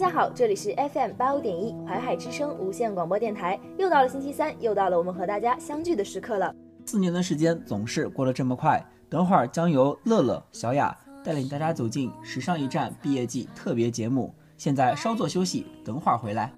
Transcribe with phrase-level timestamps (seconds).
[0.00, 3.60] 大家好，这里是 FM 八五点一淮海之声无线广播电台。
[3.76, 6.54] 又到了星期三，又到了我们和大家相聚的时刻了。
[6.86, 14.34] 四年的时间总是过得这么快，等会儿将由乐乐、小雅带领大家走进时尚驿站毕业季特别节目。
[14.56, 16.50] 现在稍作休息，等会儿回来。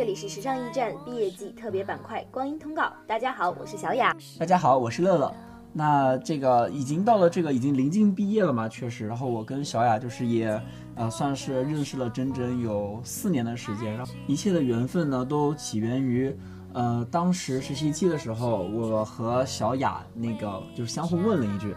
[0.00, 2.90] 这里是时尚驿站毕业季特别板块光阴通告。
[3.06, 4.16] 大家好，我是小雅。
[4.38, 5.30] 大家好，我是乐乐。
[5.74, 8.66] 那这个已经到了这个已经临近毕业了嘛？
[8.66, 10.58] 确实，然后我跟小雅就是也
[10.94, 16.34] 呃算是认识了整整有四年的时间，然后一切的缘分呢都起源于。
[16.72, 21.76] 呃，当时实习期的时候，我和小雅那个就是相互问了一句，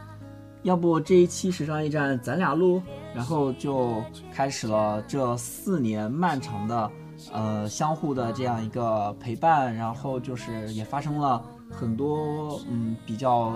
[0.61, 2.81] 要不这一期时尚驿站咱俩录，
[3.13, 6.89] 然后就开始了这四年漫长的
[7.31, 13.53] 呃相互的这样一个陪伴，然后就是也发生了很多嗯比较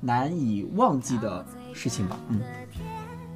[0.00, 2.40] 难以忘记的事情吧，嗯。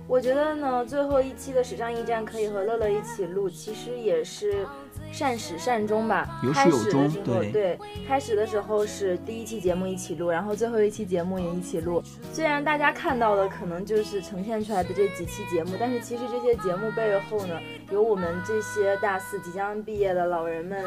[0.07, 4.67] 我觉得呢，最后一期的时尚驿站可以和乐乐一起录，其实也是。
[5.15, 7.09] 善始善终吧，有始有终。
[7.23, 12.03] 对对，开始的时候是第一期节目一起录，然后最后一期节目也一起录。
[12.33, 17.61] 虽然大家看到的可能就是呈现出来的这几期节目，但是其实这些节目背后呢，
[17.93, 20.85] 有我们这些大四即将毕业的老人们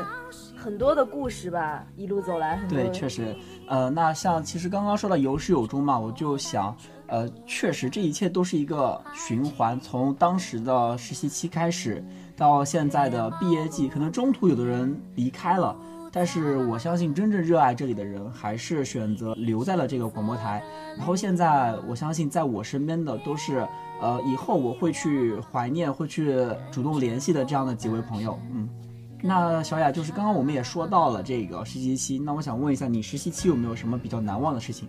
[0.57, 1.85] 很多的故事吧。
[1.95, 3.33] 一路走来，对，确实，
[3.69, 6.75] 呃，那像其实刚刚说到有始有终嘛，我就想，
[7.07, 12.03] 呃，确实这一切都是一个循环，从当时的实习期开始。
[12.37, 15.75] 到现在的毕业季，可能中途有的人离开了，
[16.11, 20.63] 但是我相信真正热爱这里的人还是选择留在了这个广播台。
[20.95, 23.67] 然后现在我相信在我身边的都是，
[23.99, 26.37] 呃，以后我会去怀念、会去
[26.71, 28.39] 主动联系的这样的几位朋友。
[28.51, 28.69] 嗯，
[29.23, 34.87] 那小雅就是刚刚我们也说到了这个实习期，那我想问一下，你实习期有没有什么比较难忘的事情？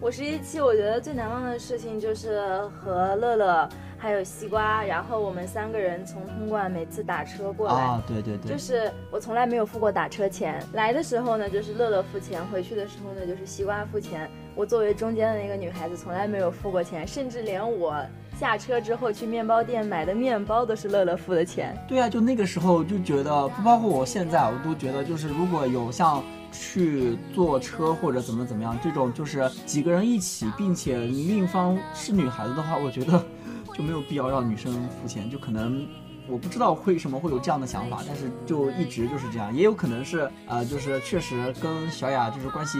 [0.00, 3.68] 我十一期我觉得最难忘的事情就是和乐乐。
[4.02, 10.58] 还有西瓜，然后我们三个人从通关每次打车过来啊，对对对，就是我从来没有付过打车钱。
[10.72, 14.26] 来的时候呢，就是乐乐付钱；回去的时候呢，就是西瓜付钱。
[14.54, 17.94] 我作为中间的那个女孩子，从来没有付过钱，甚至连我
[18.38, 21.76] 下车之后去面包店买的面包都是乐乐付的钱。
[21.86, 33.24] 对啊，就那个时候就觉得，不包括我现在，我都觉得，就是如果有像去坐车或者怎么怎么样这种，就是几个人一起，并且另一方是女孩子的话，我觉得。
[33.72, 35.86] 就没有必要让女生付钱，就可能
[36.28, 42.78] 我不知道为什么会有这样的想法，但是就一直就是这样，也有可能是呃，就是确实跟小雅就是关系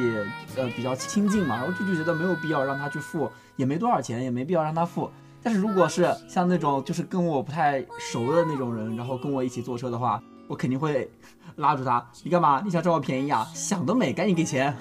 [0.56, 5.08] 呃比较亲近嘛，然后就就觉得没有必要让她去付，也没多少钱，也没必要让她付。
[5.42, 10.20] 但是如果是像那种就是跟我不太熟的那种人，然后跟我一起坐车的话，
[10.50, 11.08] 我肯定会
[11.56, 12.60] 拉住他，你干嘛？
[12.64, 13.46] 你想占我便宜啊？
[13.54, 14.74] 想得美，赶紧给钱。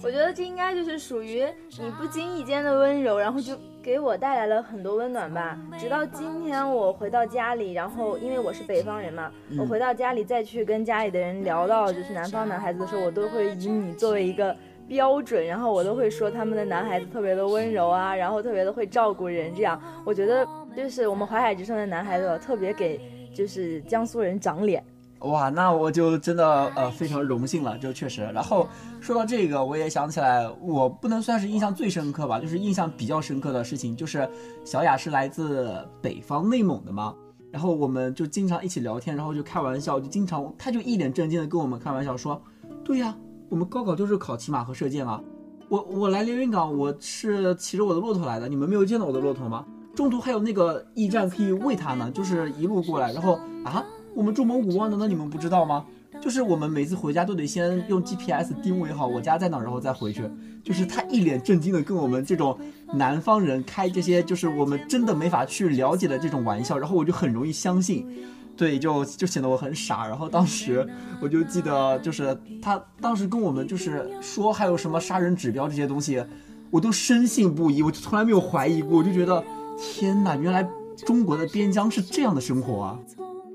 [0.00, 1.44] 我觉得这应该就是属于
[1.80, 5.58] 你不经意间的温柔，然后就给我带来了很多温暖吧。
[5.80, 9.28] 直到今天我回到家里，然后因为我是北方人嘛，
[9.58, 19.52] 我回到家里再去跟家里的人聊到就是南方男孩子的时候，我都会以你作为一个标准，然后我都会说他们的男孩子特别的温柔啊，然后特别的会照顾人。
[19.56, 23.00] 这样我觉得就是我们淮海之声的男孩子特别给
[23.34, 24.84] 就是江苏人长脸。
[25.26, 28.22] 哇，那我就真的呃非常荣幸了，就确实。
[28.34, 28.66] 然后
[29.00, 34.28] 说到这个，我也想起来，我不能算是印象最深刻吧，就是印象比较深刻的事情，就是
[34.64, 37.14] 小雅是来自北方内蒙的嘛，
[37.50, 42.40] 然后我们就经常一起聊天，然后就开玩笑，就经常他就一脸正经的跟我们开玩笑说，
[42.84, 43.14] 对呀，
[43.48, 45.20] 我们高考就是考骑马和射箭啊，
[45.68, 49.64] 我我来连云港，我是骑着我的骆驼来的，你们没有见到我的骆驼吗？
[49.94, 53.84] 中途还有那个驿站可以喂它呢，就是一路过来，然后啊。
[54.16, 55.84] 我们住蒙古包，难道你们不知道吗？
[56.22, 60.22] 就是我们每次回家都得先用 GPS 定位好我家在哪，然后再回去。
[60.64, 62.58] 就是他一脸震惊的跟我们这种
[62.94, 68.08] 南方人开这些，就是我们真的没法去了解的这种玩笑，然后我就很容易相信，
[68.56, 70.06] 对，就就显得我很傻。
[70.06, 70.88] 然后当时
[71.20, 76.24] 我就记得，就是他当时跟我们就是说还有什么杀人指标这些东西，
[76.70, 79.44] 我都深信不疑，我就从来没有怀疑过，我就觉得
[79.78, 80.66] 天哪，原来
[81.04, 82.98] 中国的边疆是这样的生活啊。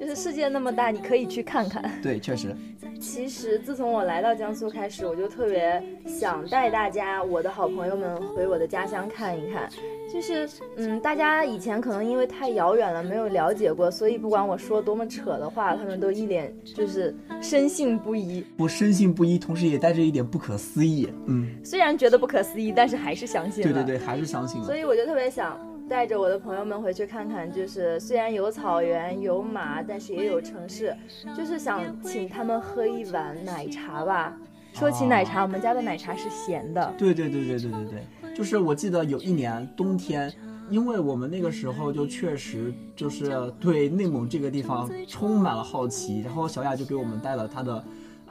[0.01, 1.91] 就是世界那么大，你可以去看看。
[2.01, 2.55] 对，确实。
[2.99, 9.69] 其实自从我来到江苏开始，我就特别想带大家，我的好朋友们回我的家乡看一看。
[10.11, 18.43] 就是，嗯，大家以前可能因为太遥远了，没有了解过，所以不管我说多么扯的话，他们都一脸就是深信不疑。
[18.57, 21.07] 我深信不疑，同时也带着一点不可思议。
[21.27, 23.71] 嗯，虽然觉得不可思议，但是还是相信了。
[23.71, 24.65] 对对对，还是相信了。
[24.65, 25.59] 所以我就特别想。
[25.91, 30.95] 带着我的朋友们回去看看，就是虽然有草原有马，但是也有城市，
[31.35, 34.33] 就是想请他们喝一碗奶茶吧。
[34.71, 36.93] 说起奶茶，我们家的奶茶是咸的。
[36.97, 40.31] 对对对对对对对，就是我记得有一年冬天，
[40.69, 47.83] 因为我们那个时候就确实就是对内蒙这个地方充满了好奇，然后小雅就给我们带了她的。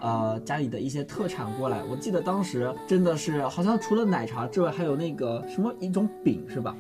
[0.03, 6.75] 呃，家里的一些特产过来，我记得当时真的是好像除了奶茶之外，还有那个什么一种饼是吧？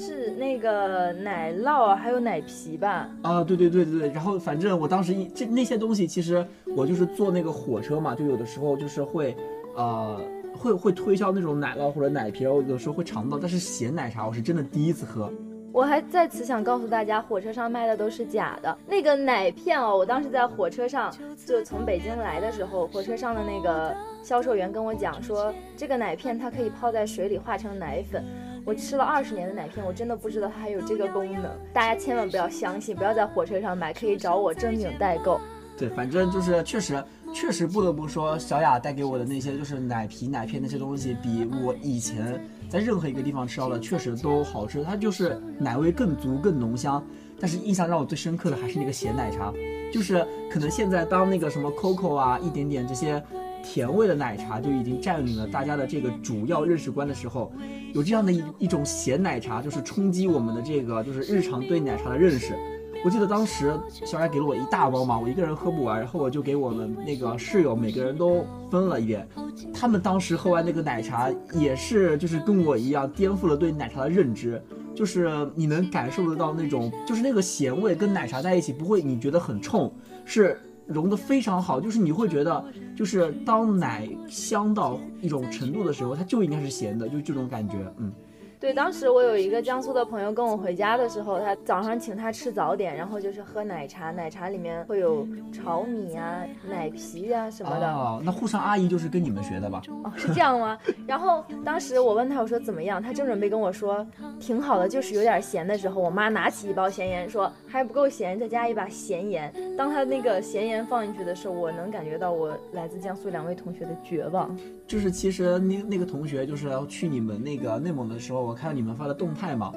[0.00, 3.08] 是那个奶酪，还有奶皮吧？
[3.22, 4.10] 啊，对对对对对。
[4.10, 6.44] 然后反正我当时一这那些东西，其实
[6.74, 9.36] 我就是坐那个火车嘛，就有的时候就是会，
[9.76, 10.18] 呃，
[10.56, 15.30] 会会推销那种奶酪或者奶皮，然后有时候会尝到，但是咸奶茶我是真的第一次喝。
[15.72, 18.76] 我还在此想告诉大家，火车上卖的都是假的。
[18.88, 21.14] 那个奶片哦，我当时在火车上
[21.46, 28.24] 就从北京来的时候，火车上的那个销售员跟我讲说，这个奶片它可以泡在水里化成奶粉。
[28.64, 31.44] 我吃了二十年的奶片，我真的不知道它还有这个功能。
[31.72, 35.40] 大家千万不要相信，不要在火车上买，可以找我正经代购。
[35.76, 37.02] 对，反正就是确实。
[37.32, 44.82] 确实不得不说，小雅带给我的那些就是奶皮、奶片那些东西，比我以前在任何一个地方吃到的确实都好吃。
[44.82, 47.00] 它就是奶味更足、更浓香。
[47.38, 49.52] 但是印象让我最深刻的还是那个咸奶茶，
[49.92, 53.22] 就是可能现在当那个什么 COCO 啊，一点点这些
[53.62, 57.52] 甜味的奶茶就已经占领了大家的这个主要认识观的时候，
[57.94, 62.54] 有这样的一一种咸奶茶，就是冲击我们的这个就是日常对奶茶的认识。
[63.02, 69.26] 我记得当时小雅给了我一大包嘛，我一个人喝不完，然后我就给我们那个室友每个人都分了一点。
[69.72, 74.62] 他们当时喝完那个奶茶，也是就是跟我一样颠覆了对奶茶的认知，
[74.94, 79.90] 就是你能感受得到那种，就是那个咸味跟奶茶在一起不会你觉得很冲，
[80.26, 80.60] 是
[80.92, 82.64] 融得非常好，就是你会觉得
[82.96, 88.12] 就是当奶香到一种程度的时候，它就应该是咸的，就这种感觉，嗯。
[88.60, 97.90] 对，当时我有一个江苏的朋友跟我回家的时候，他早上请他吃早点，然后就是喝奶茶，奶茶里面会有炒米啊、奶皮啊什么的。
[97.90, 99.80] 哦，那沪上阿姨就是跟你们学的吧？
[100.04, 100.78] 哦，是这样吗？
[101.06, 103.02] 然后当时我问他，我说怎么样？
[103.02, 104.06] 他正准备跟我说
[104.38, 109.50] 挺好的，就是有点咸的时候，我妈拿起一包咸盐说还不够咸，再加一把咸盐。
[109.74, 114.54] 当他那个咸盐放进去的时候，我能感觉到我来自江苏两位同学的绝望。
[114.86, 118.49] 就是其实那那个同学就是要去你们那个内蒙的时候。
[118.50, 119.72] 我看到你们发的动态嘛，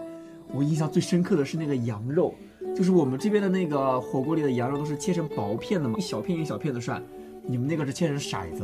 [0.51, 2.33] 我印象最深刻的是那个羊肉，
[2.75, 6.99] 就是我们这边的那个火锅里的羊肉都是切成薄片的嘛，一小片一小片的涮，
[7.45, 8.63] 你们那个是切成骰子，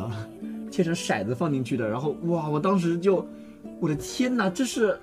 [0.72, 1.88] 切成骰子放进去的。
[1.88, 3.24] 然后哇，我当时就，
[3.80, 5.00] 我的天哪，这是，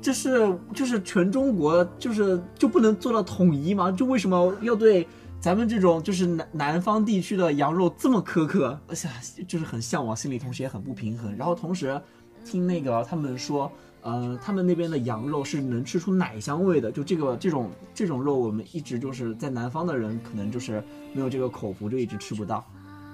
[0.00, 3.92] 这是就是全中国就是就不能做到统一吗？
[3.92, 5.06] 就为什么要对
[5.38, 8.80] 咱们这种就是南南方地区的羊肉这么苛刻？
[8.86, 9.10] 哎呀，
[9.46, 11.36] 就是很向往，心里同时也很不平衡。
[11.36, 12.00] 然后同时
[12.46, 13.70] 听那个他们说。
[14.02, 22.64] 呃，他们那边的羊肉是能吃出奶香味的，就这个这种这种肉，我们一直就是在南方的人可能就是没有这个口福，就一直吃不到。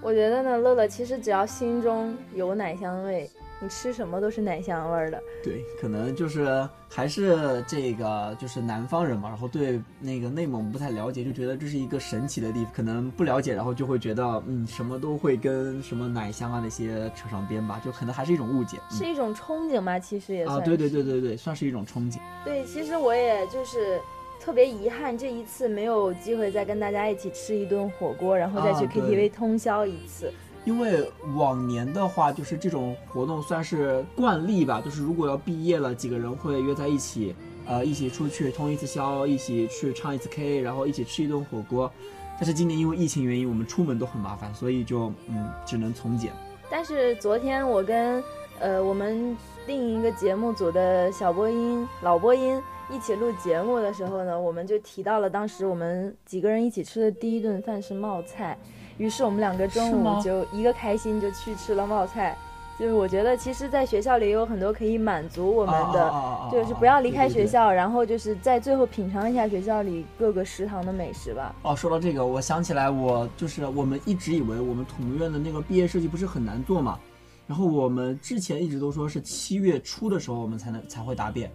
[0.03, 3.31] 我觉得呢，乐乐其实只要心中有奶香味。
[3.61, 22.19] 你吃什么都是奶香味儿的，对，可能就是还是这个就是南方人嘛，然后对那个内蒙不太了解，就觉得这是一个神奇的地方，可能不了解，然后就会觉得嗯，什么都会跟什么奶香啊那些扯上边吧，就可能还是一种误解，是一种憧憬吧，其实也啊，对对对对对，算是一种憧憬。
[22.44, 24.01] 对，其实我也就是
[24.41, 30.31] 特别遗憾，这一次没有机会再跟大家一起吃一顿火锅，然后再去 KTV 通宵一次。
[30.65, 31.06] 因为
[31.37, 37.35] 往年的话，就是这种活动算是惯例吧，就是如果要毕业了，几个人会约在一起，
[37.67, 41.91] 呃，一起出去通一次宵，一起去唱一次 K，然后一起吃一顿火锅。
[42.37, 46.33] 但是今年因为疫情原因，我们出门都很麻烦，所以就嗯，只能从简。
[46.71, 48.25] 但是昨天我跟
[48.59, 58.59] 呃我们另一个节目组的小播音、老播音一起录节目的时候呢，我们就提到了当时我们几个人一起吃的第一顿饭是冒菜。
[58.98, 62.36] 于是我们两个中午就一个开心就去吃了冒菜，
[62.79, 66.13] 就是我觉得其实，在学校里有很多可以满足我们的，
[66.51, 71.55] 就是不要离开学校，然后就是在最后品尝一下学校里各个食堂的美食吧。
[71.63, 76.98] 哦，说到这个，我想起来，我就是我们一直以为我们统院的那个毕业设计不是很难做嘛，
[77.46, 81.51] 然后我们之前一直都说是七月初的时候我们才能才会答辩，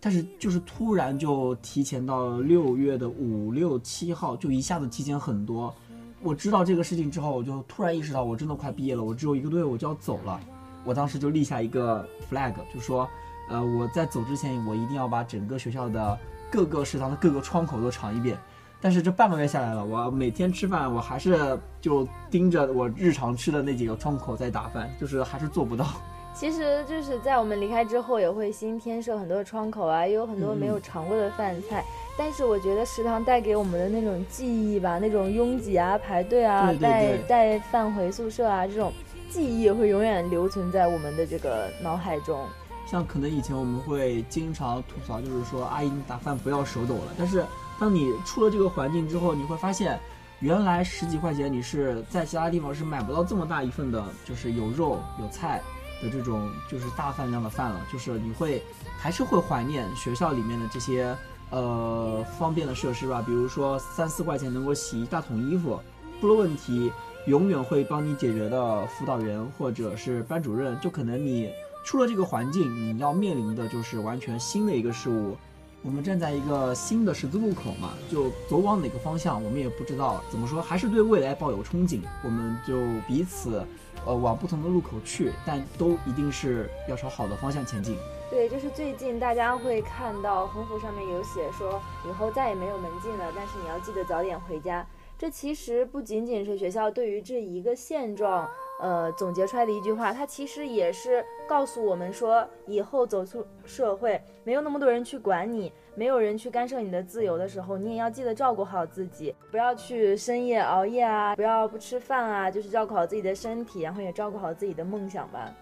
[0.00, 5.74] 但是就是突然就提前到六月的五六七号，就一下子提前很多。
[6.22, 10.38] 我知道这个事情之后，我就突然意识到，我真的快毕业了，我只有一个多月我就要走了。
[10.84, 13.08] 我当时就立下一个 flag，就说，
[13.48, 16.18] 呃，我在走之前，我一定要把整个学校的
[16.50, 18.38] 各个食堂的各个窗口都尝一遍。
[18.80, 25.86] 但是这半个月下来了，我每天吃饭，我还是就盯着我日常吃的那几个窗口在打饭，就是还是做不到。
[26.34, 31.84] 其实就是在我们离开之后，也会新添设很多的窗口啊，也有很多没有尝过的饭菜。
[32.18, 38.92] 但是我觉得食堂带给我们的那种记忆吧，那种拥挤啊、排队啊、带带饭回宿舍啊这种
[39.30, 42.44] 记忆，会永远留存在我们的这个脑海中。
[42.86, 47.14] 像可能以前我们会经常吐槽，就是说阿姨你打饭不要手抖了。
[47.16, 47.44] 但是
[47.78, 49.98] 当你出了这个环境之后，你会发现，
[50.40, 55.62] 原来十几块钱你是在其他地方是买不到这么大一份的，就是有肉有菜
[56.02, 57.80] 的这种就是大饭量的饭了。
[57.92, 58.62] 就是你会
[58.98, 61.16] 还是会怀念学校里面的这些
[61.50, 65.80] 呃方便的设施吧，比如说三四块钱能够洗一大桶衣服，
[66.20, 66.92] 出了问题
[67.26, 71.50] 永远会帮你解决的辅导员或者是班主任，就可能你。
[71.84, 75.36] 出了这个环境，你要面临的就是完全新的一个事物。
[75.84, 80.22] 我们站在一个新的十字路口嘛，就走往哪个方向，我们也不知道。
[80.30, 82.00] 怎么说，还是对未来抱有憧憬。
[82.22, 83.66] 我们就彼此，
[84.06, 87.96] 呃，往不同的路口去，但都一定是要朝好的方向前进。
[88.30, 94.86] 对，就是最近大家会看到横幅上面有写说，以后再也没有门禁了，但是你要记得早点回家。
[95.18, 98.48] 这其实不仅仅是学校对于这一个现状。
[98.82, 115.54] 呃，总结出来的一句话，它其实也是告诉我们说，以后走出社会，没有那么多人去管你，没有人去干涉你的自由的时候，你也要记得照顾好自己，不要去深夜熬夜啊，不要不吃饭啊，就是照顾好自己的身体，然后也照顾好自己的梦想吧。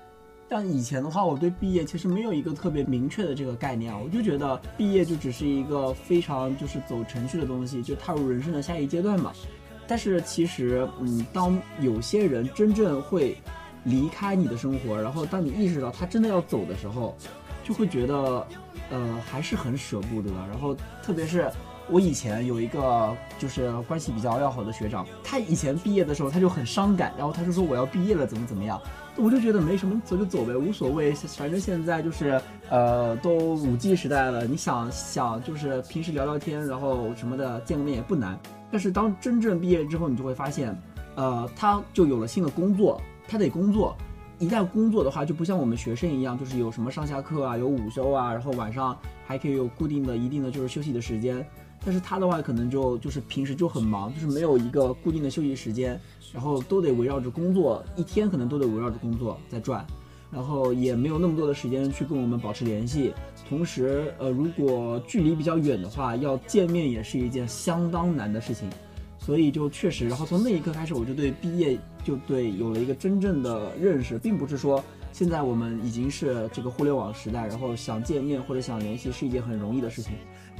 [0.48, 9.30] 像以前的话，我对毕业其实没有一个特别明确的这个概念，我就觉得毕业就只是一个非常就是走程序的东西，就踏入人生的下一阶段嘛。
[9.90, 13.36] 但是其实，嗯，当有些人真正会
[13.82, 17.16] 离开你的生活，然后当你意识到他真的要走的时候，
[17.64, 18.46] 就会觉得，
[18.90, 20.30] 呃，还是很舍不得。
[20.48, 21.50] 然后，特别是
[21.88, 28.80] 我以前有一个就是关系比较要好的学长，他以前毕业的时候他就很伤感，然后他就说我要毕业了，怎么怎么样。
[29.16, 31.10] 我就觉得没什么，走就走呗，无所谓。
[31.36, 38.38] 反正现在就是，呃，都五 G 时代了，你想想就是平时聊聊天，然后什么的，见个面也不难。
[38.70, 40.76] 但是当真正毕业之后，你就会发现，
[41.16, 43.96] 呃，他就有了新的工作，他得工作。
[44.38, 48.96] 一旦工作的话，就不像我们学生一样，就是有什么上下课啊，有午休啊，然后晚上
[49.26, 51.46] 还可以有固定的一定的就是休息的时间。
[51.84, 56.00] 但是他的话，可能就就是平时就很忙，就是没有一个固定的休息时间，
[56.32, 59.84] 然后都得围绕着工作，一天可能都得围绕着工作在转，
[60.30, 63.12] 然后也没有那么多的时间去跟我们保持联系。
[63.48, 68.70] 同时，呃，如果距离比较远的话，要见面也是一件相当难的事情，
[69.18, 74.82] 所以就确实，然后从那一刻开始，我就对毕业就对有了一个真正的认识，并不是说
[75.12, 80.12] 现在我们已经是这个互联网时代，然后想见面或者想联系是一件很容易的事情。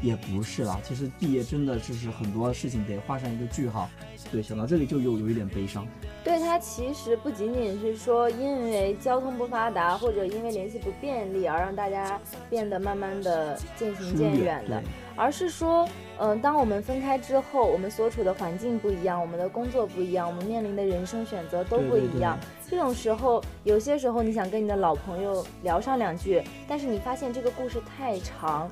[0.02, 3.86] 也不是啦，其实毕业真的就是很多事情得画上一个句号。
[4.32, 5.86] 对，想到这里就有有一点悲伤。
[6.22, 14.82] 对它其实不仅仅是说因为交通不发达或者因为联系不便利而让大家变得慢慢的渐行渐远的，
[15.16, 22.38] 而是说，嗯，当我们分开之后，我们所处的环境不一样，我们的工作不一样，我们面临的人生选择都不一样。
[22.68, 28.70] 这种时候，有些时候你想跟你的老朋友聊上两句，但是你发现这个故事太长。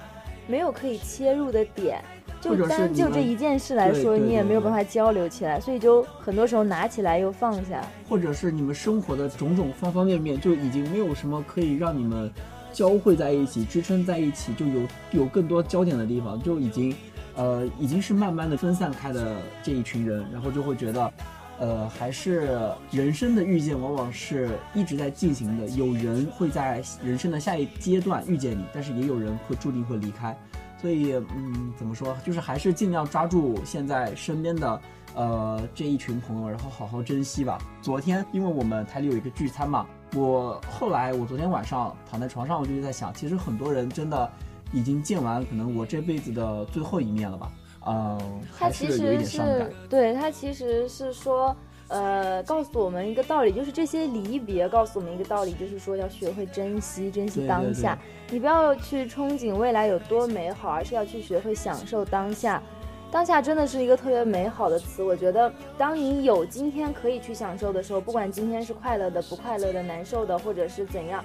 [0.50, 2.02] 没有可以切入的点，
[2.40, 7.84] 就单就这一件事来说，你也没有办法交流起来，所以就很多时候拿起来又放下。
[8.08, 12.30] 或者是你们生活的种种方方面面，就已经没有什么可以让你们
[12.72, 14.80] 交汇在一起、支撑在一起，就有
[15.10, 16.94] 有更多焦点的地方，就已经，
[17.34, 21.12] 呃，已经是慢慢的分散开的这一群人，然后就会觉得，
[21.58, 22.56] 呃，还是
[22.92, 30.36] 人生的遇见往往是一直在进行的，有人会在人生的下一阶段遇见你，但是也有人会注定会离开。
[30.80, 34.80] 所以，嗯，怎么说，就是还是尽量抓住现在身边的，
[35.14, 37.58] 呃，这一群朋友，然后好好珍惜吧。
[37.82, 44.30] 昨天，因为我们台里有一个聚餐嘛，我后来我昨天晚上躺在床上，我就在想，其实很多人真的
[44.72, 47.52] 已经见完可能我这辈子的最后一面了吧，
[47.86, 49.68] 嗯，还是有一点伤感。
[49.88, 51.56] 对他其实是说。
[51.88, 57.98] 呃，告诉我们一个道理，就是这些离别告诉我们一个道理，就是说要学会珍惜，珍惜当下。
[58.30, 62.62] 你不要去憧憬未来有多美好，而是要去学会享受当下。
[63.10, 65.02] 当下真的是一个特别美好的词。
[65.02, 71.24] 我觉得，当你有今天可以去享受的时候，不管今天是快乐的、不快乐的、难受的，或者是怎样。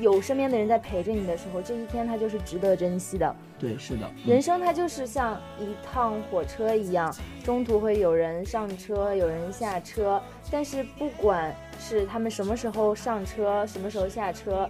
[0.00, 3.36] 有身边的人在陪着你的时候，这一天它就是值得珍惜的。
[3.58, 4.10] 对，是的。
[4.26, 7.14] 人生它就是像一趟火车一样，
[7.44, 10.20] 中途会有人上车，有人下车。
[10.50, 14.68] 但是不管是他们什么时候上车，什么时候下车，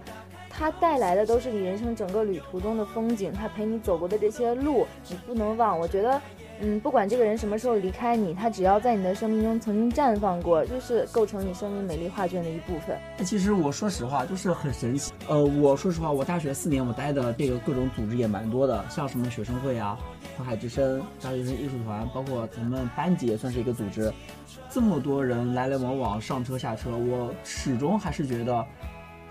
[0.49, 3.31] 它带来的都是你人生整个旅途中的风景。
[3.31, 5.79] 它陪你走过的这些路，你不能忘。
[5.79, 6.21] 我觉得。
[6.61, 12.95] 嗯，不管这个人什么时候离开你，他只要在你的生命中曾经绽放过，就是构成你生命美丽画卷的一部分。
[13.17, 15.11] 那其实我说实话，就是很神奇。
[15.27, 19.97] 呃，我说实话，我大学四年我待的这个各种组织也蛮多的，像什么学生会啊、
[20.37, 24.13] 淮海之声、大学生艺术团，包括咱们班级也算是一个组织。
[24.69, 28.65] 这么多人来来往往，上车下车，我始终还是觉得。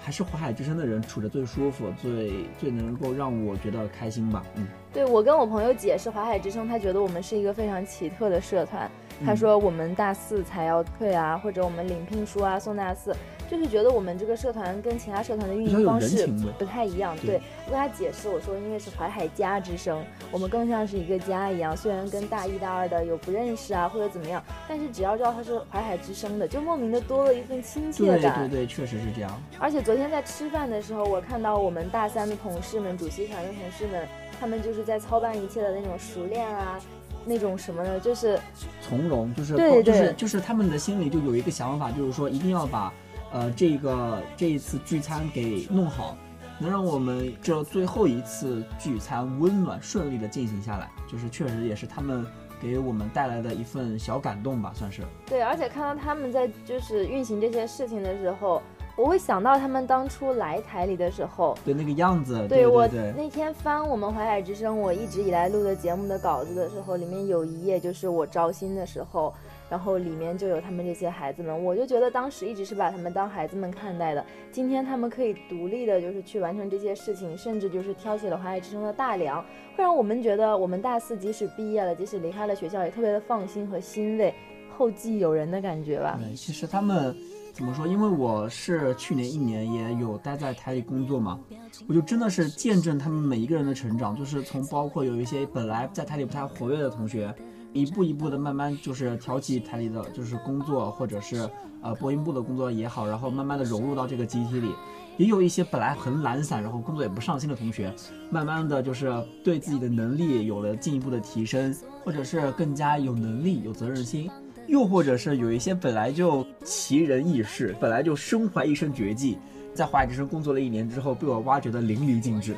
[0.02, 4.42] 还是淮海之声的人处着最舒服，最最能够让我觉得开心吧。
[4.56, 8.90] 嗯，对我跟我朋友解释淮海之声，他觉得我们是一个非常奇特的社团。
[9.24, 13.14] 他说我们大四才要退啊，或者我们领聘书啊送大四。
[13.50, 16.24] 就是觉得我们这个社团跟其他社团的运营方式
[16.56, 17.16] 不太一样。
[17.18, 21.76] 对我跟他解释，我说因为是淮海家之声，我们更像是一个家一样。
[21.76, 28.48] 虽然跟大一、大二的有不认识啊或者怎么样，但是只要知道他是淮海之声的，就莫名的多了一份亲切感。
[28.48, 29.42] 对对对，确实是这样。
[29.58, 34.06] 而且昨天在吃饭的时候，我看到我们大三的同事们、主席团的同事们，
[34.38, 36.78] 他们就是在操办一切的那种熟练啊，
[37.24, 38.38] 那种什么的，就是
[38.80, 42.92] 从容，就是对对，就是就是他们的心里就有一个想法，就是说一定要把。
[43.32, 46.16] 呃，这个这一次聚餐给弄好，
[46.58, 52.26] 能让我们这最后一次聚餐温暖顺利的进行下来，就是确实也是他们
[52.60, 55.02] 给我们带来的一份小感动吧，算是。
[55.26, 58.60] 对，而且看到他们在就是运行这些事情的时候，
[59.00, 62.46] 我会想到他们当初来台里的时候对那个样子。
[62.46, 69.32] 对我那天翻我们淮海之声我一直以来录的节目的稿子的时候，里面有一页就是我招新的时候。
[69.70, 74.26] 然后里面就有他们这些孩子们，我就觉得当时一直是把他们当孩子们看待的。
[74.50, 79.40] 今天他们可以独立的，就是去完成这些事情，甚至就是挑起了淮海之声的大梁，
[79.76, 84.34] 会让我们觉得我们大四即使毕业了，即使离开了学校，也特别的放心和欣慰，
[84.76, 86.18] 后继有人的感觉吧。
[86.20, 87.16] 对，其实他们
[87.60, 87.86] 怎么说？
[87.86, 91.38] 因为我是去年一年也有待在台里工作嘛，
[91.86, 97.34] 我就真的是见证他们每一个人的成长，就是从包括有一些本来在台里不太活跃的同学。
[97.74, 101.46] 一步一步的慢慢就是挑起台里的就是工作，或者是
[101.82, 104.74] 呃播音部的工作也好，然后慢慢的融入到这个集体里，
[105.18, 107.94] 也有一些本来很懒散，然后工作也不上心的同学，
[108.30, 109.12] 慢慢的就是
[109.44, 114.30] 对自己的能力有了进一步的提升，或者是更加有能力、有责任心，
[114.70, 119.36] 又或者是有一些本来就奇人异事，本来就身怀一身绝技，
[119.74, 122.54] 在华海之声工作了一年之后，被我挖掘的淋漓尽致。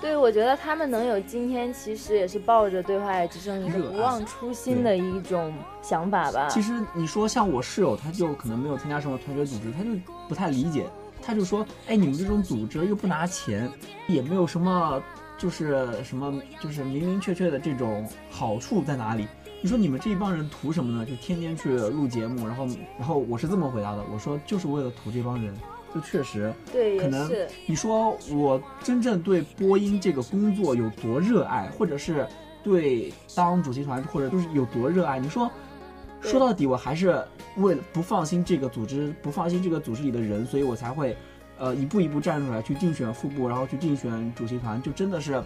[0.00, 6.48] 对，我觉得他们能有今天，其实也是抱着对华之声一个不忘初心的一种想法吧。
[6.48, 9.90] 其实你说像我室友，他就可能没有参加什么团学组织，他就
[10.28, 10.84] 不太理解。
[11.22, 13.70] 他就说：“哎，你们这种组织又不拿钱，
[14.08, 15.00] 也没有什么，
[15.38, 19.26] 就是什么，就是明明确确的这种好处在哪里？
[19.64, 21.06] 你说你们这一帮人图什么呢？
[21.06, 25.54] 就天天去录节目，然后，然后我是这么回答的，我说就是为了图这帮人。”
[25.94, 27.32] 就确实，对，可能
[27.64, 32.26] 你说我真正对播音这个工作有多热爱，或者是
[32.62, 35.18] 对当主席团或者就是有多热爱？
[35.18, 35.50] 你说
[36.20, 37.24] 说到底，我还是
[37.56, 41.16] 为了不放心这个组织，不放心这个组织里的人，所以我才会
[41.56, 44.82] 呃一步一步站出来去竞选副部，然后去竞选主席团。
[44.82, 45.42] 就真的是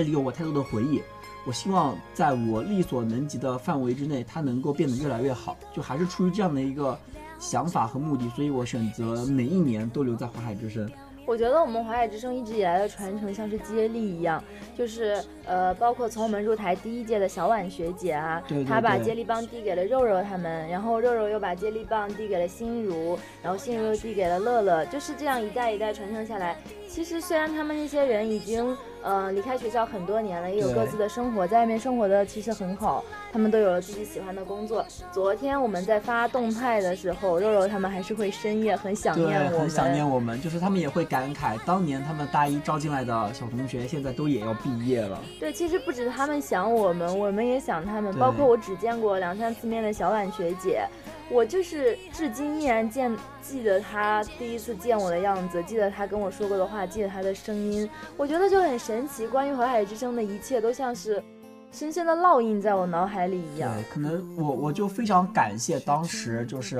[0.00, 1.02] 这里有我太多的回忆。
[1.44, 5.54] 我希望在我力所能及的范围之内，它能够变得越来越好。
[5.74, 6.98] 就还是出于这样的一个。
[7.38, 10.86] 想法和目的，所以我选择每一年都留在华海之声。
[11.24, 14.44] 我觉得我们华海之声一直以来的传承像是接力一样，
[14.76, 26.58] 就是呃，包括从我们入台第一届的小婉学姐啊，她把接力棒递给了肉肉他们，然后肉肉又把接力棒递给了心如，然后心如又递给了乐乐，就是这样一代一代传承下来。
[26.90, 28.76] 其实虽然他们那些人已经。
[29.02, 33.04] 呃，离开学校很多年了，也有各自的生活，在外面生活的其实很好。
[33.32, 34.84] 他们都有了自己喜欢的工作。
[35.12, 40.40] 昨天我们在发动态的时候，肉肉他们还是会深夜很想念我们，很想念我们。
[40.40, 45.18] 就是他们也会感慨，当年他们大一招进来的小同学，现在都也要毕业了。
[45.38, 48.14] 对，其实不止他们想我们，我们也想他们。
[48.18, 50.84] 包括我只见过两三次面的小婉学姐。
[51.32, 57.88] 我就是至今依然见记得他第一次见我的样子，记得他跟我说过的话，记得他的声音。
[58.16, 61.22] 我觉得就很神奇，关于淮海之声的一切都像是
[61.70, 63.72] 深深的烙印在我脑海里一样。
[63.72, 66.78] 对，可能我我就非常感谢当时就是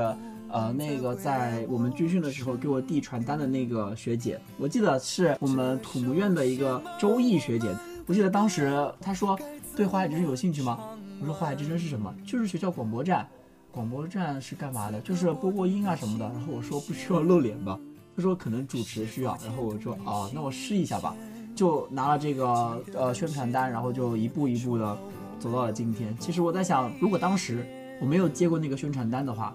[0.50, 7.72] 呃那个在我们军训的时候给我递传单的那个学姐，我记得是我们土木院的一个周毅学姐。
[8.04, 9.38] 我记得当时她说
[9.76, 10.80] 对淮海之声有兴趣吗？
[11.20, 12.12] 我说淮海之声是什么？
[12.26, 13.24] 就是学校广播站。
[13.72, 15.00] 广播站是干嘛的？
[15.00, 16.24] 就是播播音啊什么的。
[16.24, 17.78] 然后我说不需要露脸吧？
[18.16, 19.38] 他说可能主持需要。
[19.44, 21.14] 然后我说啊，那我试一下吧。
[21.54, 24.98] 就拿了这个呃宣传单，然后就一步一步的
[25.38, 26.16] 走到了今天。
[26.18, 27.66] 其实我在想，如果当时
[28.00, 29.54] 我没有接过那个宣传单的话，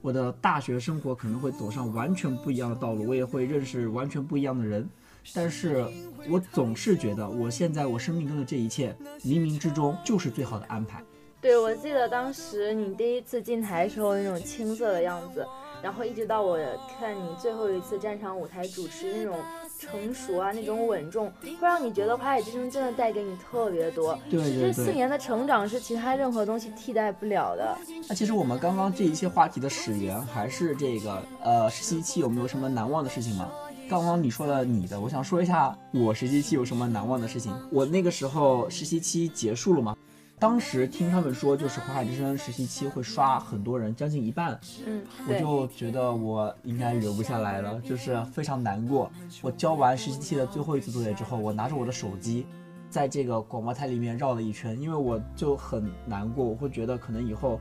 [0.00, 4.88] 我的大学生活可能会走上完全不一样的道路，我也会认识完全不一样的人。
[5.34, 5.84] 但是
[6.28, 11.02] 我总是觉得我现在我生命中的这一切，冥冥之中就是最好的安排。
[11.40, 15.46] 对，我记得当时你第一次进台时候那种青涩的样子，
[15.82, 16.58] 然后一直到我
[16.98, 19.38] 看你最后一次站上舞台主持那种。
[19.80, 24.14] 成熟啊，那种稳重，会让你觉得《华海之声》真的带给你特别多。
[24.28, 27.74] 对对对，这四年的成长是其他任何东西替代不了的。
[28.06, 33.50] 那其实我们刚刚这一些话题的始源还是这个，呃，实习期有没有什么难忘的事情吗？
[33.88, 37.50] 刚刚你说了你的，我想说一下我实习期有什么难忘的事情。
[37.72, 39.96] 我那个时候实习期结束了嘛。
[40.40, 44.58] 当时听他们说，就是华海之声实习期会刷很多人，将近一半。
[44.86, 49.12] 嗯，我就觉得我应该留不下来了，就是非常难过。
[49.42, 52.46] 我交完实习期的最后一次作业之后，我拿着我的手机，
[52.88, 57.60] 在这个广播台里面绕了一圈，因为我就很难过，我会觉得可能以后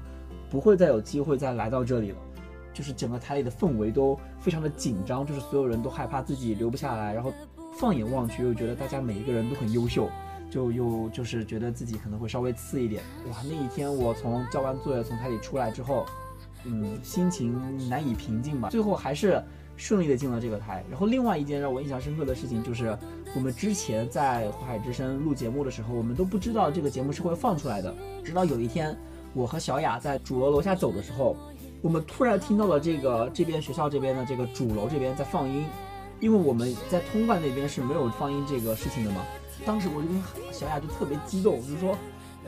[0.50, 2.18] 不会再有机会再来到这里了。
[2.74, 7.34] 就是整个台里的氛围都非常的紧张，就是所有人都害怕自己留不下来，然后
[7.78, 10.10] 放眼望去又觉得大家每一个人都很优秀。
[10.50, 13.38] 就又就是觉得自己可能会稍微次一点，哇！
[13.44, 16.06] 那一天我从交完作业从台里出来之后，
[16.66, 18.70] 嗯，心情难以平静吧。
[18.70, 19.42] 最后还是
[19.78, 20.84] 顺利的进了这个台。
[20.90, 22.98] 然后另外一件让我印象深刻的事情就是，
[23.36, 27.94] 我们之前在华海之声录节目的时候，我们都不知道这个节目是会放出来的。
[28.24, 28.98] 直到有一天，
[29.34, 31.36] 我和小雅在主楼楼下走的时候，
[31.82, 35.64] 我们突然听到了这个这边学校这边的这个主楼这边在放音，
[36.20, 39.22] 因为我们在通贯那边是没有放音这个事情的嘛。
[39.66, 41.98] 当时我就跟小雅就特别激动，我就说。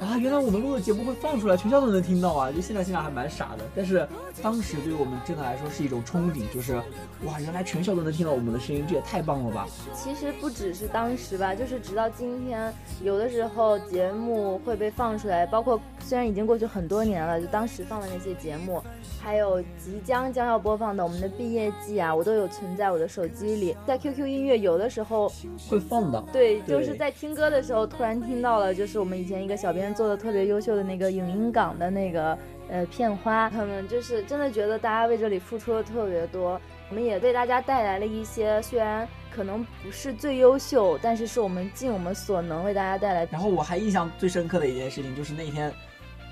[0.02, 2.52] 啊，原来我们录的节目会放出来，全校都能听到啊！
[2.52, 4.08] 就现在现在还蛮傻的，但是
[4.42, 6.76] 当时对于我们真的来说是一种憧憬，就是
[7.24, 9.68] 哇，原来全校都能听到我们的声音，这也太棒了吧！
[9.94, 18.82] 其实不只是当时吧，就是直到今天，有的时候节目会被放出来，包括虽然已经过去很多年了，就当时放的那些节目，
[19.22, 25.32] 还有即将将要播放的我们的毕业季啊，我都有存在我的手机里，在 QQ 音乐有的时候
[25.70, 26.20] 会放的。
[26.34, 29.91] 对，就是在听歌的时候突然听到了，就是我们以前一个小编。
[29.94, 32.38] 做的特别优秀的那个影音港的那个
[32.70, 43.28] 呃片花，他们就是真的觉得大家为这里付出的特别多，我们也为大家带来了一些虽然可能不是最优秀，但是是我们尽我们所能为大家带来。
[43.32, 45.72] 然后我还印象最深刻的一件事情就是那天，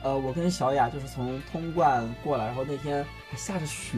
[0.03, 3.97] 呃，我跟小雅就是从通贯过来，然后那天还下着雪，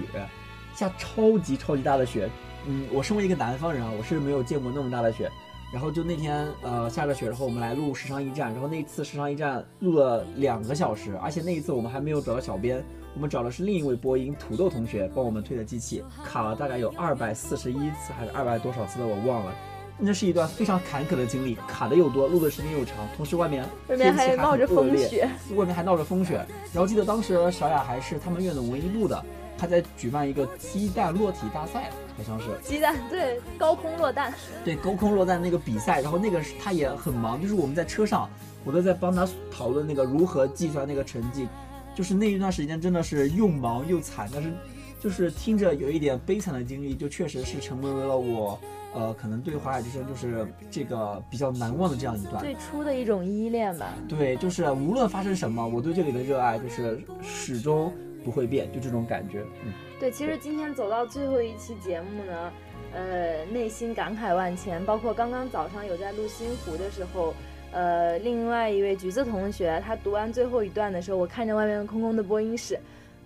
[0.75, 2.29] 下超级超级大的雪，
[2.67, 5.29] 嗯，我身为一个南方人啊，我是没有见过那么大的雪。
[5.71, 12.83] 然后就那天，呃，下着雪，然后我们来录时尚驿站，然后那次时尚驿站录了两个小时，而且那一次我们还没有找到小编，
[13.15, 19.53] 我们找的是另一位播音土豆同学帮我们推的机器，卡了大概有二百四十一次还是二百多少次的我忘了，
[19.97, 29.23] 那是一段非常坎坷的经历，卡的又多，录的时间又长，同时外面外面还冒着风雪，外面还闹着风雪，然后记得当时小雅还是他们院的文艺部的。
[29.59, 38.29] 还在举办一个鸡蛋落体大赛，好像是鸡蛋对高空落蛋，对高空落蛋那个比赛，然后那个他也很忙，就是我们在车上，
[38.63, 41.47] 我都在帮他讨论那个如何计算那个成绩，
[41.95, 44.51] 就是那一段时间真的是又忙又惨，但是
[44.99, 48.59] 就是听着有一点悲惨的经历，就确实是成为了我
[48.93, 53.93] 呃可能对华海之声就是这个比较难忘的这样一段最初的一种依恋吧。
[54.07, 57.91] 对，就是无论发生什么，我对这里的热爱就是始终。
[58.23, 59.43] 不会变，就这种感觉。
[59.65, 62.51] 嗯，对，其实今天走到最后一期节目呢，
[62.91, 64.83] 呃，内心感慨万千。
[64.83, 67.35] 包括刚刚早上有在录《新湖》的时候，
[67.71, 72.79] 呃，另外一位橘子同学，他读完最后一段的时候，我看着外面空空的播音室，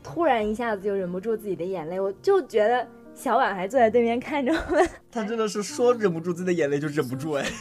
[0.04, 1.98] 突然一下子就忍不住自己的眼泪。
[1.98, 7.46] 我就觉得小婉还坐在对面看着我们， 他真的是说忍不住自己的眼泪就忍不住哎。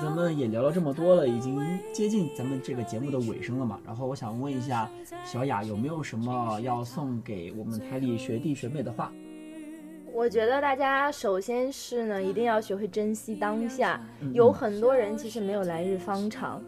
[0.00, 1.60] 咱们也聊了这么多了，已经
[1.92, 3.78] 接近咱们这个节目的尾声了嘛。
[3.84, 4.88] 然后我想问一下
[5.22, 9.12] 小雅，有没有什么要送给我们台里学弟学妹的话？
[10.14, 14.00] 我觉得大家首先是呢，一定要学会珍惜当下。
[14.32, 16.62] 有很多人其实没有来日方长，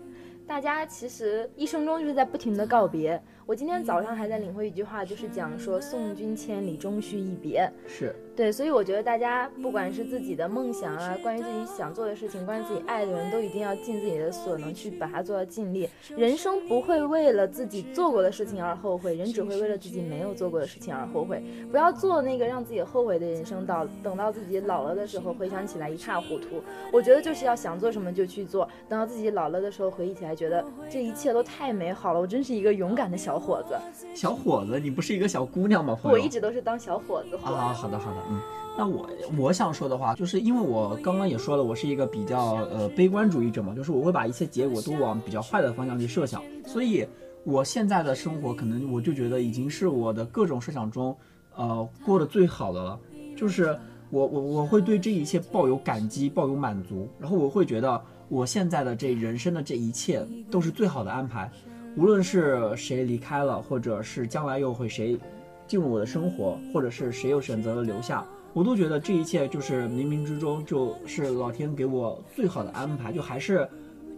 [0.47, 3.23] 大家其实一生中就是在不停的告别。
[3.47, 7.71] 我今天早上还在领会一句话，就是讲说“送君千里，终须一别”。
[7.87, 15.89] 是对，所以我觉得大家不管是自己的梦想啊，关于自己想做的事情，关于自己爱的人，都一定要尽自己的所能去把它做到尽力。
[16.17, 21.45] 人生不会为了自己做过的事情而后悔，人只会为了自己没有做过的事情而后悔。
[21.71, 26.63] 不要做那个让自己后悔的人生，到等到自己老了的时候，回想起来一塌糊涂。
[26.91, 32.21] 我觉得就是要想做什么就去做，等到自己老了的时候，回忆起来觉得这一切都太美好了。
[32.21, 33.34] 我真是一个勇敢的小。
[33.35, 33.75] 小伙子。
[34.15, 35.99] 小伙子，你不是一个小姑娘吗？
[36.01, 37.37] 朋友，我一直都是当小伙子。
[37.43, 38.41] 啊，好的好的，嗯。
[38.79, 47.05] 那我我想说的话，就是因为我刚刚也说了，我是一个比较呃悲观主义者嘛，就是我会把一切结果都往比较坏的方向去设想，所以
[47.43, 51.17] 我现在的生活可能我就觉得已经是我的各种设想中，
[51.57, 52.99] 呃过得最好的了，
[53.37, 53.77] 就是
[54.11, 61.49] 我我我会对这一切抱有感激，抱有满足，然后我会觉得我现在的这人生的这一切都是最好的安排，
[61.97, 65.19] 无论是谁离开了，或者是将来又会谁
[65.67, 68.25] 进入我的生活，或者是谁又选择了留下。
[68.53, 73.13] 我都觉得这一切就是冥冥之中，就是老天给我最好的安排。
[73.13, 73.69] 就还是，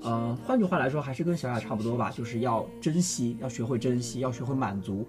[0.03, 5.07] 呃，换句话来说，还是跟小雅差不多吧，就是要珍惜，要学会珍惜，要学会满足。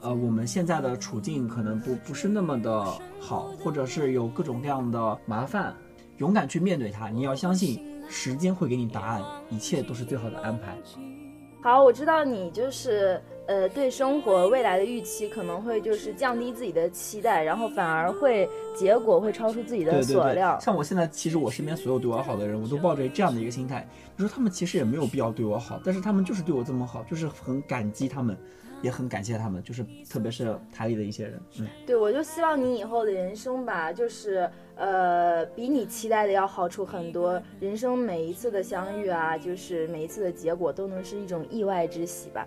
[0.00, 2.84] 呃，我们现在的处境可能不不是那么的
[3.20, 5.74] 好，或者是有各种各样的麻烦，
[6.18, 7.08] 勇敢去面对它。
[7.08, 10.76] 你要相信，时间会给你答案，一切都是最好的安排。
[11.62, 13.20] 好，我知道你就是。
[13.48, 20.56] 呃，对生活未来的预期可能会就是降低自己的期待，然后反而会结果会超出自己的所料。
[20.60, 28.38] 像我现在，其实我身边所有对我好的人，我都抱着这样的一个心态，你说他们其实也没有必要对我好，但是他们就是对我这么好，就是很感激他们。
[28.82, 31.40] 也很感谢他们，就是特别是台里的一些人。
[31.60, 37.40] 嗯，对，我就希望你以后的人生吧，就是呃，比你期待的要好处很多。
[37.60, 42.46] 人生每一次的相遇啊，就是每一次的结果都能是一种意外之喜吧。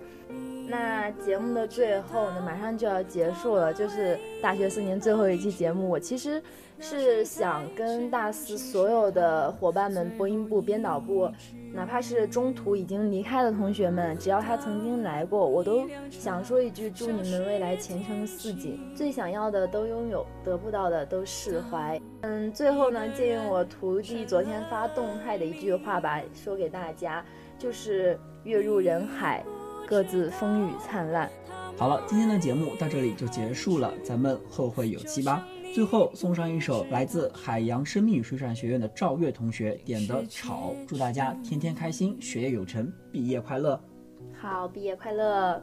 [0.67, 5.89] 那节目的最后呢，马上就要结束了，就是大学四年最后一期节目。
[5.89, 6.43] 我其实。
[6.77, 11.31] 是想跟大四所有的伙伴们、播音部、编导部，
[11.75, 21.99] 哪怕是中途已经离开的同学们，只要他曾经来过，我都想说一句：祝你们未来前程似锦，最想要的都拥有，得不到的都释怀。
[22.21, 27.23] 嗯，最后呢，借用我徒弟昨天发动态的一句话吧，说给大家，
[27.59, 29.43] 就是跃入人海，
[29.85, 31.29] 各自风雨灿烂。
[31.77, 35.45] 好了，今天的节目到这里就结束了，咱们后会有期吧。
[35.75, 43.77] 最后送上一首来自海洋生命水产学院的赵月同学点的《吵》，祝大家天天开心，学业有成，毕业快乐。
[44.39, 45.61] 好，毕业快乐。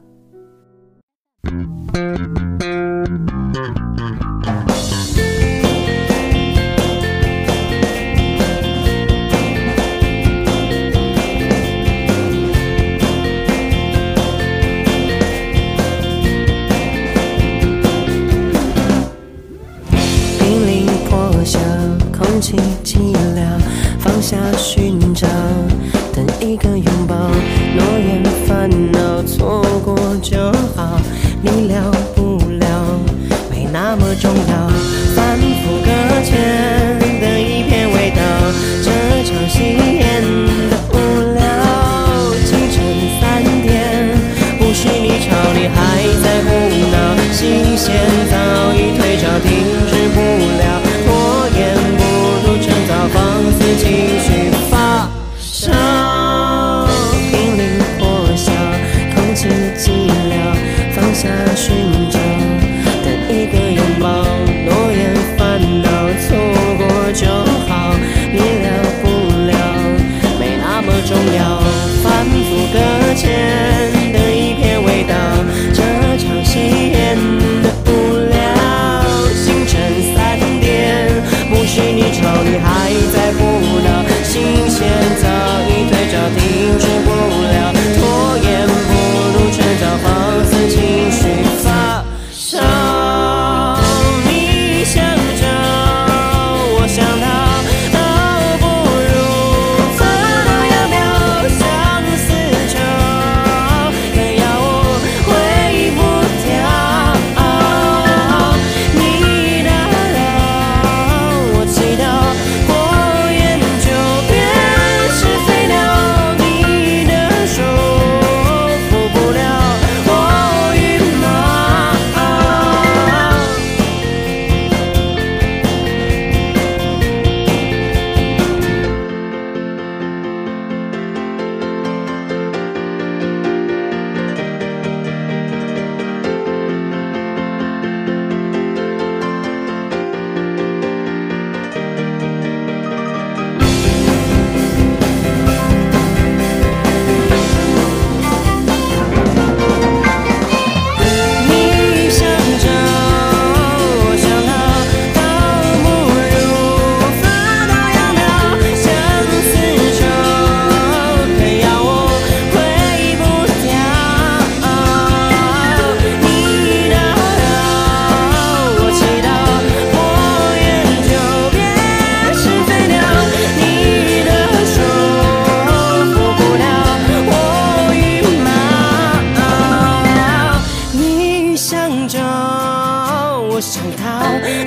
[183.63, 184.19] 想逃，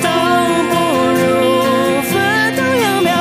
[0.01, 0.09] 倒
[0.71, 0.73] 不
[1.19, 1.21] 如
[2.03, 3.11] 分道扬镳。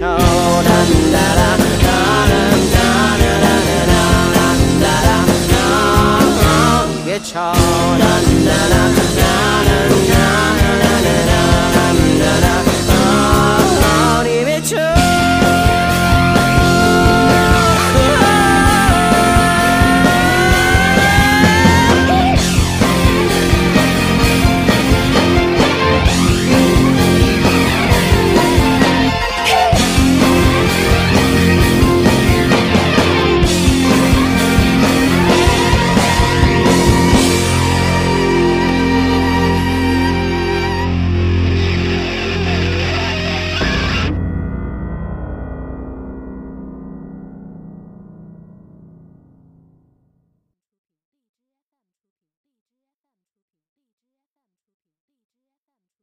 [0.00, 0.21] hedgehog.